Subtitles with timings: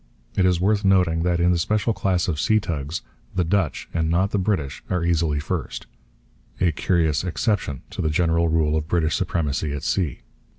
[0.35, 3.03] It is worth noting that in the special class of sea tugs
[3.35, 5.85] the Dutch, and not the British, are easily first:
[6.59, 10.21] a curious exception to the general rule of British supremacy at sea.